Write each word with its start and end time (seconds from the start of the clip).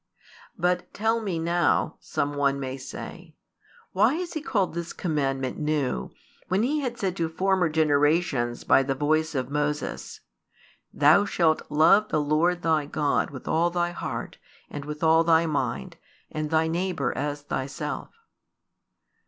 "But 0.57 0.91
tell 0.95 1.21
me 1.21 1.37
now,' 1.37 1.97
some 1.99 2.33
one 2.35 2.59
may 2.59 2.75
say, 2.75 3.35
"why 3.91 4.15
He 4.15 4.21
has 4.21 4.35
called 4.43 4.73
this 4.73 4.93
commandment 4.93 5.59
new, 5.59 6.09
when 6.47 6.63
He 6.63 6.79
had 6.79 6.97
said 6.97 7.15
to 7.17 7.29
former 7.29 7.69
generations 7.69 8.63
by 8.63 8.81
the 8.81 8.95
voice 8.95 9.35
of 9.35 9.51
Moses: 9.51 10.21
Thou 10.91 11.25
shalt 11.25 11.69
love 11.69 12.09
the 12.09 12.19
Lord 12.19 12.63
thy 12.63 12.87
God 12.87 13.29
with 13.29 13.47
all 13.47 13.69
thy 13.69 13.91
heart 13.91 14.39
and 14.71 14.85
with 14.85 15.03
all 15.03 15.23
thy 15.23 15.45
mind, 15.45 15.97
and 16.31 16.49
thy 16.49 16.67
neighbour 16.67 17.15
as 17.15 17.43
thyself. 17.43 18.09